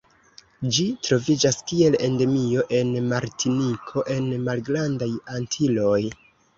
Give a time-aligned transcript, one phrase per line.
[0.77, 5.97] Ĝi troviĝas kiel endemio en Martiniko en Malgrandaj Antiloj.